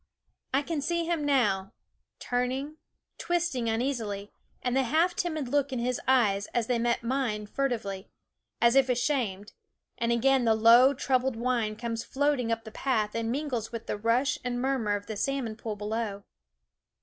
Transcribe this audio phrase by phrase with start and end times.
[0.51, 1.73] I can see him now,
[2.17, 2.77] turning,
[3.19, 4.31] twisting uneasily,
[4.63, 8.09] and the half timid look in his eyes as they met mine furtively,
[8.59, 9.53] as if ashamed;
[9.99, 13.95] and again the low, troubled whine comes floating up the path and mingles with the
[13.95, 16.23] rush and murmur of the salmon pool below.